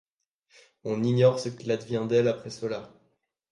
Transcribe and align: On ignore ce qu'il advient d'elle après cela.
On 0.83 1.03
ignore 1.03 1.39
ce 1.39 1.49
qu'il 1.49 1.69
advient 1.71 2.07
d'elle 2.09 2.27
après 2.27 2.49
cela. 2.49 2.91